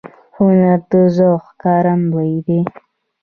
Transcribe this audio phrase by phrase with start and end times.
[0.37, 2.59] هنر د ذوق ښکارندوی دی